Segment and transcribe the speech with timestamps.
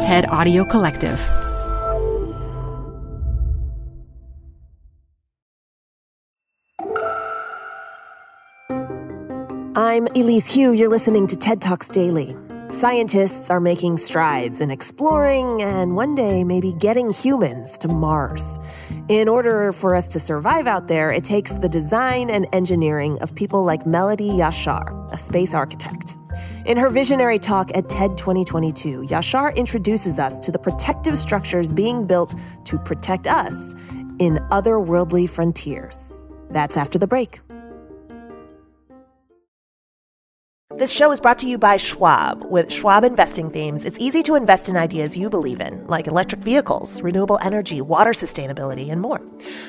[0.00, 1.18] TED Audio Collective.
[9.76, 10.72] I'm Elise Hu.
[10.72, 12.36] You're listening to TED Talks Daily.
[12.70, 18.60] Scientists are making strides in exploring and one day maybe getting humans to Mars.
[19.08, 23.34] In order for us to survive out there, it takes the design and engineering of
[23.34, 26.16] people like Melodie Yashar, a space architect.
[26.66, 32.06] In her visionary talk at TED 2022, Yashar introduces us to the protective structures being
[32.06, 33.54] built to protect us
[34.18, 36.14] in otherworldly frontiers.
[36.50, 37.40] That's after the break.
[40.78, 42.44] This show is brought to you by Schwab.
[42.52, 46.40] With Schwab investing themes, it's easy to invest in ideas you believe in, like electric
[46.40, 49.20] vehicles, renewable energy, water sustainability, and more.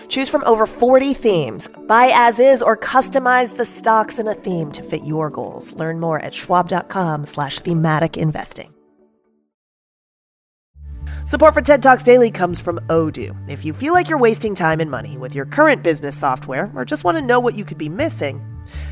[0.07, 1.67] Choose from over 40 themes.
[1.87, 5.73] Buy as is or customize the stocks in a theme to fit your goals.
[5.73, 8.71] Learn more at schwab.com slash thematic investing.
[11.25, 13.35] Support for TED Talks Daily comes from Odoo.
[13.49, 16.85] If you feel like you're wasting time and money with your current business software or
[16.85, 18.43] just want to know what you could be missing,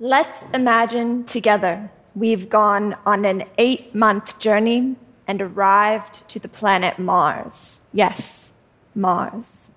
[0.00, 4.94] Let's imagine together we've gone on an eight month journey
[5.26, 7.80] and arrived to the planet Mars.
[7.92, 8.50] Yes,
[8.94, 9.70] Mars.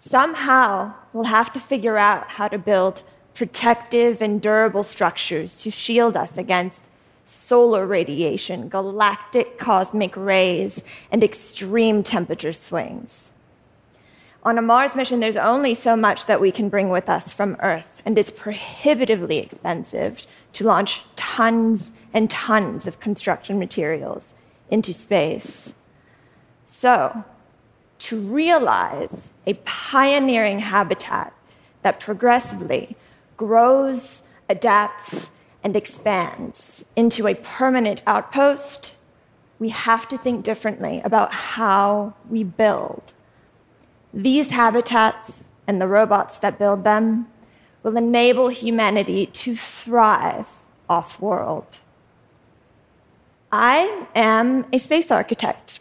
[0.00, 3.04] Somehow we'll have to figure out how to build
[3.34, 6.88] protective and durable structures to shield us against
[7.24, 13.30] solar radiation, galactic cosmic rays, and extreme temperature swings.
[14.46, 17.56] On a Mars mission, there's only so much that we can bring with us from
[17.58, 24.34] Earth, and it's prohibitively expensive to launch tons and tons of construction materials
[24.70, 25.74] into space.
[26.68, 27.24] So,
[27.98, 31.32] to realize a pioneering habitat
[31.82, 32.96] that progressively
[33.36, 35.30] grows, adapts,
[35.64, 38.94] and expands into a permanent outpost,
[39.58, 43.12] we have to think differently about how we build.
[44.12, 47.28] These habitats and the robots that build them
[47.82, 50.48] will enable humanity to thrive
[50.88, 51.78] off world.
[53.52, 55.80] I am a space architect.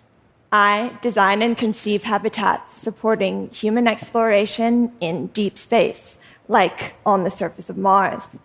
[0.51, 7.69] I design and conceive habitats supporting human exploration in deep space, like on the surface
[7.69, 8.39] of Mars.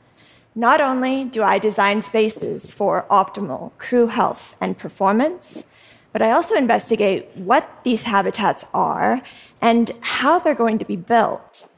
[0.55, 5.65] Not only do I design spaces for optimal crew health and performance,
[6.13, 9.23] but I also investigate what these habitats are
[9.61, 11.69] and how they're going to be built.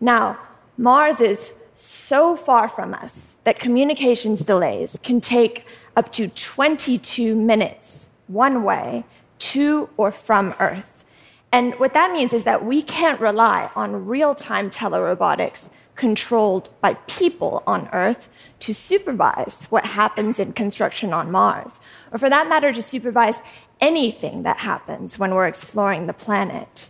[0.00, 0.38] Now,
[0.76, 8.08] Mars is so far from us that communications delays can take up to 22 minutes
[8.26, 9.04] one way
[9.38, 11.04] to or from Earth.
[11.50, 16.94] And what that means is that we can't rely on real time telerobotics controlled by
[17.06, 21.80] people on Earth to supervise what happens in construction on Mars,
[22.12, 23.42] or for that matter, to supervise
[23.80, 26.88] anything that happens when we're exploring the planet.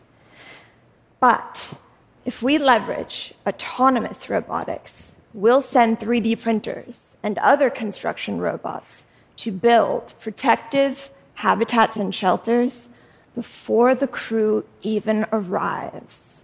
[1.20, 1.74] But
[2.24, 9.04] if we leverage autonomous robotics, we'll send 3D printers and other construction robots
[9.36, 12.88] to build protective habitats and shelters
[13.34, 16.42] before the crew even arrives.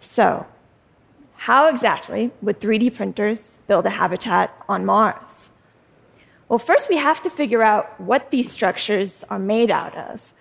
[0.00, 0.46] So,
[1.44, 5.50] how exactly would 3D printers build a habitat on Mars?
[6.48, 10.32] Well, first we have to figure out what these structures are made out of.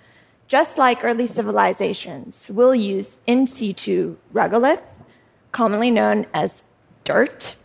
[0.48, 4.82] Just like early civilizations, we'll use in situ regolith,
[5.52, 6.64] commonly known as
[7.04, 7.58] dirt,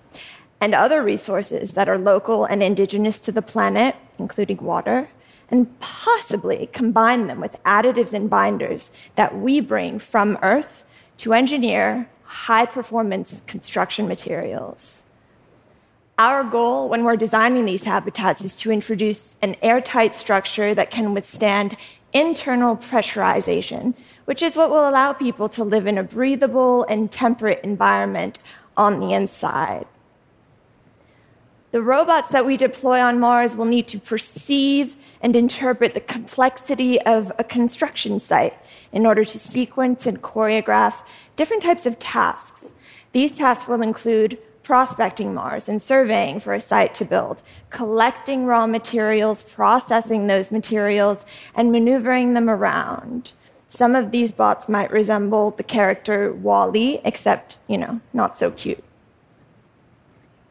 [0.60, 5.10] and other resources that are local and indigenous to the planet, including water,
[5.48, 10.82] and possibly combine them with additives and binders that we bring from Earth
[11.18, 15.00] to engineer high performance construction materials.
[16.18, 21.14] Our goal when we're designing these habitats is to introduce an airtight structure that can
[21.14, 21.76] withstand
[22.12, 23.94] internal pressurization,
[24.26, 28.38] which is what will allow people to live in a breathable and temperate environment
[28.76, 29.86] on the inside.
[31.70, 36.98] The robots that we deploy on Mars will need to perceive and interpret the complexity
[37.02, 38.54] of a construction site
[38.90, 41.02] in order to sequence and choreograph
[41.36, 42.64] different types of tasks.
[43.12, 48.66] These tasks will include prospecting Mars and surveying for a site to build, collecting raw
[48.66, 53.32] materials, processing those materials, and maneuvering them around.
[53.68, 58.82] Some of these bots might resemble the character WALL-E, except, you know, not so cute.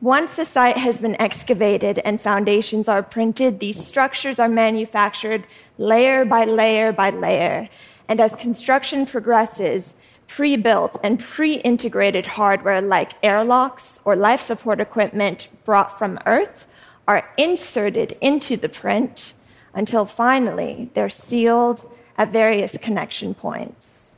[0.01, 5.43] Once the site has been excavated and foundations are printed, these structures are manufactured
[5.79, 7.67] layer by layer by layer.
[8.07, 9.95] And as construction progresses,
[10.27, 16.67] pre built and pre integrated hardware like airlocks or life support equipment brought from Earth
[17.07, 19.33] are inserted into the print
[19.73, 21.89] until finally they're sealed
[22.19, 24.11] at various connection points.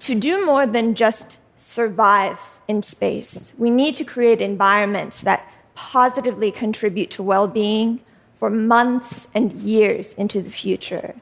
[0.00, 2.38] To do more than just survive
[2.68, 3.52] in space.
[3.56, 8.00] We need to create environments that positively contribute to well being
[8.38, 11.14] for months and years into the future.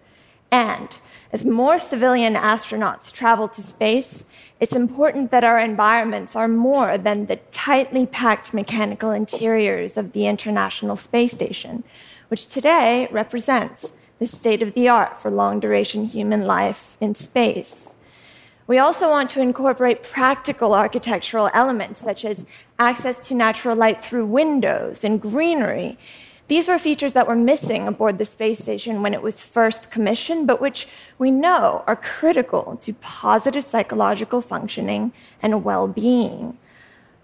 [0.50, 0.98] And
[1.32, 4.25] as more civilian astronauts travel to space,
[4.60, 10.26] it's important that our environments are more than the tightly packed mechanical interiors of the
[10.28, 11.82] International Space Station,
[12.28, 17.90] which today represents the state of the art for long duration human life in space.
[18.66, 22.46] We also want to incorporate practical architectural elements such as
[22.78, 25.99] access to natural light through windows and greenery.
[26.49, 30.46] These were features that were missing aboard the space station when it was first commissioned,
[30.46, 30.88] but which
[31.19, 35.12] we know are critical to positive psychological functioning
[35.43, 36.56] and well being.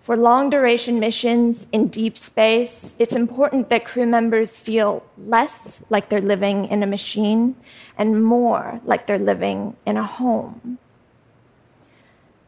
[0.02, 6.10] For long duration missions in deep space, it's important that crew members feel less like
[6.10, 7.56] they're living in a machine
[7.96, 10.78] and more like they're living in a home.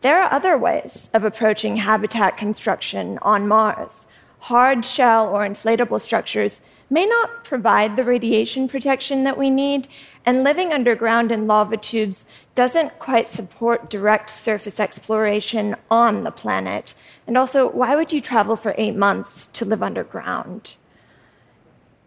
[0.03, 4.05] There are other ways of approaching habitat construction on Mars.
[4.41, 6.61] Hard shell or inflatable structures
[6.91, 9.87] may not provide the radiation protection that we need,
[10.27, 12.25] and living underground in lava tubes
[12.57, 16.97] doesn't quite support direct surface exploration on the planet.
[17.29, 20.73] And also, why would you travel for eight months to live underground?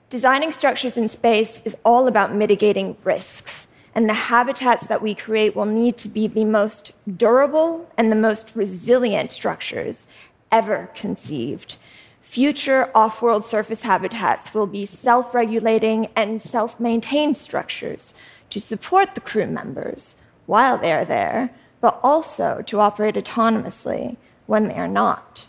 [0.09, 5.56] Designing structures in space is all about mitigating risks and the habitats that we create
[5.56, 10.06] will need to be the most durable and the most resilient structures
[10.51, 11.77] ever conceived.
[12.21, 18.13] Future off world surface habitats will be self regulating and self maintained structures
[18.50, 20.15] to support the crew members
[20.45, 25.48] while they are there, but also to operate autonomously when they are not.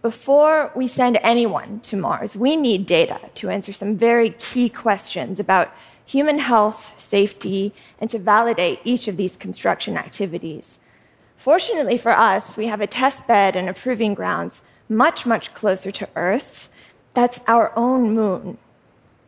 [0.00, 5.40] Before we send anyone to Mars, we need data to answer some very key questions
[5.40, 5.74] about
[6.06, 10.78] human health, safety, and to validate each of these construction activities.
[11.36, 15.90] Fortunately for us, we have a test bed and a proving grounds much, much closer
[15.90, 16.68] to Earth.
[17.12, 18.56] That's our own moon.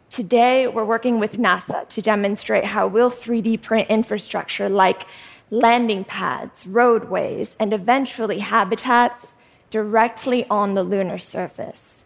[0.08, 5.02] Today, we're working with NASA to demonstrate how we'll 3D print infrastructure like
[5.50, 9.34] landing pads, roadways, and eventually habitats
[9.70, 11.97] directly on the lunar surface.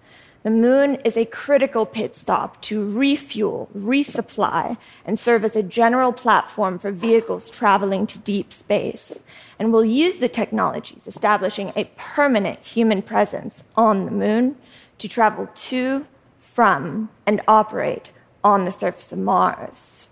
[0.42, 6.12] The moon is a critical pit stop to refuel, resupply, and serve as a general
[6.12, 9.20] platform for vehicles traveling to deep space.
[9.58, 14.56] And we'll use the technologies establishing a permanent human presence on the moon
[14.98, 16.06] to travel to,
[16.40, 18.10] from, and operate
[18.42, 20.08] on the surface of Mars.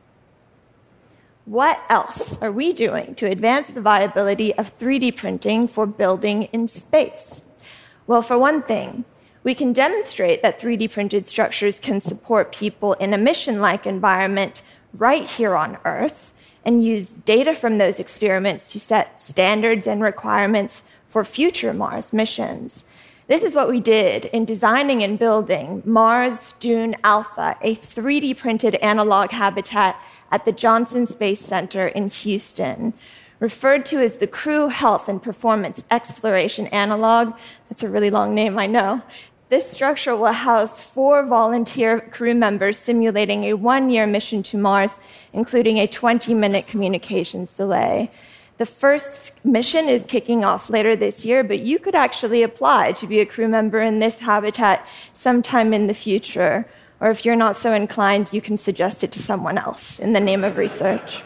[1.45, 6.69] What else are we doing to advance the viability of 3D printing for building in
[6.69, 7.43] space?
[8.07, 9.04] Well, for one thing,
[9.42, 14.62] we can demonstrate that 3D printed structures can support people in a mission like environment
[14.92, 16.32] right here on Earth
[16.64, 22.85] and use data from those experiments to set standards and requirements for future Mars missions.
[23.28, 28.75] This is what we did in designing and building Mars Dune Alpha, a 3D printed
[28.76, 29.97] analog habitat
[30.30, 32.92] at the Johnson Space Center in Houston
[33.40, 37.35] referred to as the Crew Health and Performance Exploration Analog.
[37.68, 39.02] That's a really long name, I know.
[39.50, 44.92] This structure will house four volunteer crew members simulating a one year mission to Mars,
[45.33, 48.12] including a 20 minute communications delay.
[48.59, 53.09] The first mission is kicking off later this year, but you could actually apply to
[53.09, 56.64] be a crew member in this habitat sometime in the future.
[57.00, 60.21] Or if you're not so inclined, you can suggest it to someone else in the
[60.21, 61.25] name of research.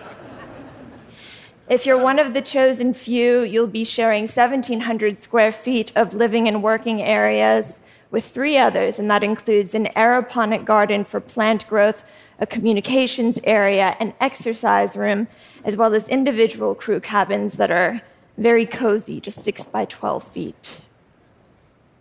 [1.68, 6.48] If you're one of the chosen few, you'll be sharing 1,700 square feet of living
[6.48, 7.80] and working areas
[8.14, 12.04] with three others, and that includes an aeroponic garden for plant growth,
[12.38, 15.26] a communications area, an exercise room,
[15.64, 18.00] as well as individual crew cabins that are
[18.38, 20.82] very cozy, just 6 by 12 feet.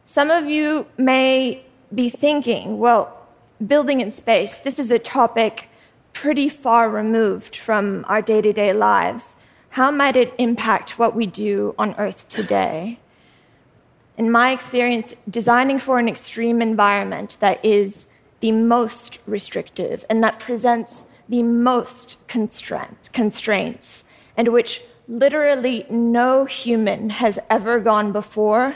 [0.05, 3.27] Some of you may be thinking, well,
[3.65, 5.67] building in space, this is a topic
[6.13, 9.35] pretty far removed from our day to day lives.
[9.69, 12.99] How might it impact what we do on Earth today?
[14.17, 18.07] In my experience, designing for an extreme environment that is
[18.41, 24.03] the most restrictive and that presents the most constraint, constraints,
[24.37, 28.75] and which literally no human has ever gone before,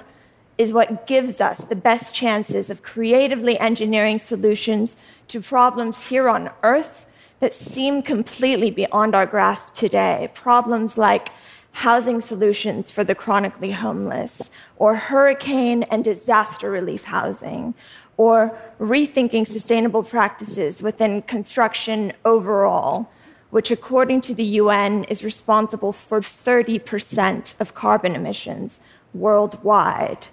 [0.58, 6.50] is what gives us the best chances of creatively engineering solutions to problems here on
[6.64, 7.06] Earth
[7.40, 10.32] that seem completely beyond our grasp today.
[10.34, 11.30] Problems like
[11.78, 17.76] housing solutions for the chronically homeless, or hurricane and disaster relief housing,
[18.18, 23.12] or rethinking sustainable practices within construction overall,
[23.52, 28.80] which, according to the UN, is responsible for 30% of carbon emissions
[29.14, 30.26] worldwide.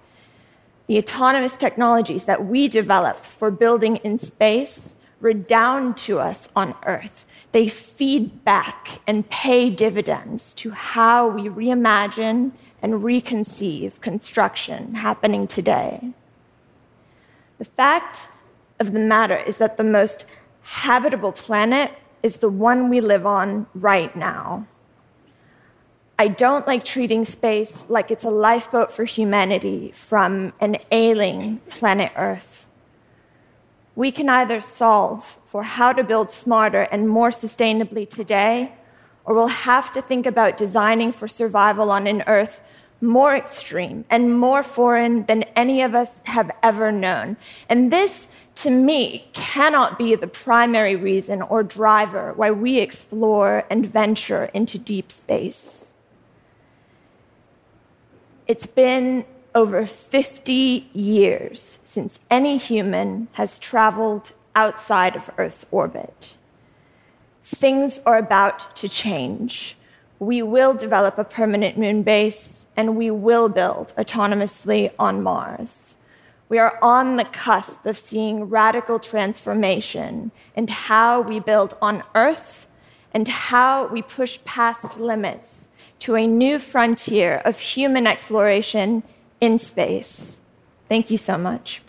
[0.87, 4.94] The autonomous technologies that we develop for building in space
[5.25, 7.25] redound to us on Earth.
[7.53, 12.53] They feed back and pay dividends to how we reimagine
[12.83, 16.13] and reconceive construction happening today.
[17.59, 18.29] The fact
[18.79, 20.27] of the matter is that the most
[20.61, 24.67] habitable planet is the one we live on right now.
[26.19, 32.13] I don't like treating space like it's a lifeboat for humanity from an ailing planet
[32.15, 32.67] Earth.
[33.97, 38.73] We can either solve for how to build smarter and more sustainably today,
[39.25, 42.61] or we'll have to think about designing for survival on an Earth
[43.01, 47.37] more extreme and more foreign than any of us have ever known.
[47.69, 53.87] And this, to me, cannot be the primary reason or driver why we explore and
[53.87, 55.93] venture into deep space.
[58.47, 59.25] It's been
[59.55, 66.37] over 50 years since any human has traveled outside of Earth's orbit.
[67.45, 69.77] Things are about to change.
[70.19, 75.95] We will develop a permanent moon base and we will build autonomously on Mars.
[76.49, 82.67] We are on the cusp of seeing radical transformation in how we build on Earth
[83.13, 85.63] and how we push past limits
[86.01, 89.03] to a new frontier of human exploration
[89.45, 90.41] in space.
[90.89, 91.83] Thank you so much.